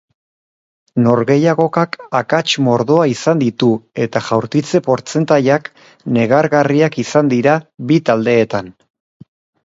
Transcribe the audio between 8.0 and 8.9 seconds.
taldeetan.